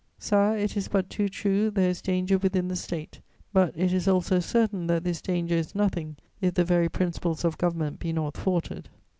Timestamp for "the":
2.69-2.75, 6.55-6.65